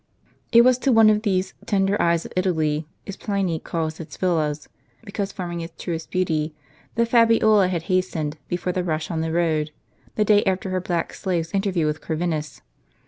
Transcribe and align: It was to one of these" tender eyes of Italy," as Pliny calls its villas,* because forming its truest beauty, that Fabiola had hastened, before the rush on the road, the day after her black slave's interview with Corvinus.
It 0.51 0.63
was 0.63 0.79
to 0.79 0.91
one 0.91 1.11
of 1.11 1.21
these" 1.21 1.53
tender 1.67 1.95
eyes 2.01 2.25
of 2.25 2.33
Italy," 2.35 2.87
as 3.05 3.15
Pliny 3.15 3.59
calls 3.59 3.99
its 3.99 4.17
villas,* 4.17 4.67
because 5.03 5.31
forming 5.31 5.61
its 5.61 5.75
truest 5.79 6.09
beauty, 6.09 6.55
that 6.95 7.07
Fabiola 7.09 7.67
had 7.67 7.83
hastened, 7.83 8.37
before 8.47 8.73
the 8.73 8.83
rush 8.83 9.11
on 9.11 9.21
the 9.21 9.31
road, 9.31 9.69
the 10.15 10.25
day 10.25 10.43
after 10.45 10.71
her 10.71 10.81
black 10.81 11.13
slave's 11.13 11.51
interview 11.51 11.85
with 11.85 12.01
Corvinus. 12.01 12.63